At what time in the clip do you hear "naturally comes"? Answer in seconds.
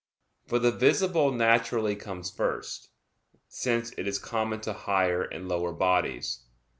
1.31-2.31